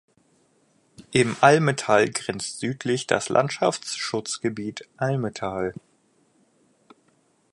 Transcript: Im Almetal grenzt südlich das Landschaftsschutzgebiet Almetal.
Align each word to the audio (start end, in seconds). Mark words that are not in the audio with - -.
Im 1.11 1.35
Almetal 1.41 2.09
grenzt 2.09 2.57
südlich 2.57 3.05
das 3.05 3.29
Landschaftsschutzgebiet 3.29 4.89
Almetal. 4.97 5.75